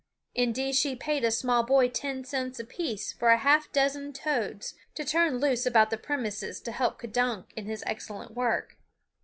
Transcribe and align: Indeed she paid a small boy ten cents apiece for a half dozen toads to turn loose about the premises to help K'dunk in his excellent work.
Indeed 0.33 0.73
she 0.73 0.95
paid 0.95 1.23
a 1.23 1.29
small 1.29 1.61
boy 1.61 1.87
ten 1.87 2.23
cents 2.23 2.59
apiece 2.59 3.13
for 3.13 3.29
a 3.29 3.37
half 3.37 3.71
dozen 3.71 4.13
toads 4.13 4.73
to 4.95 5.05
turn 5.05 5.37
loose 5.37 5.67
about 5.67 5.91
the 5.91 5.95
premises 5.99 6.59
to 6.61 6.71
help 6.71 6.99
K'dunk 6.99 7.53
in 7.55 7.67
his 7.67 7.83
excellent 7.85 8.31
work. 8.33 8.77